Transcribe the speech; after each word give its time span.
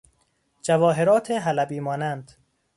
جواهرات 0.61 1.31
حلبی 1.31 1.79
مانند 1.79 2.31